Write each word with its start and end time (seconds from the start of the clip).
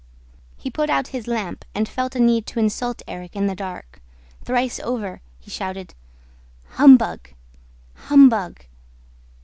He 0.57 0.71
put 0.71 0.89
out 0.89 1.09
his 1.09 1.27
lamp 1.27 1.63
and 1.75 1.87
felt 1.87 2.15
a 2.15 2.19
need 2.19 2.47
to 2.47 2.59
insult 2.59 3.03
Erik 3.07 3.35
in 3.35 3.45
the 3.45 3.53
dark. 3.53 4.01
Thrice 4.43 4.79
over, 4.79 5.21
he 5.39 5.51
shouted: 5.51 5.93
"Humbug!... 6.69 7.29
Humbug! 8.07 8.65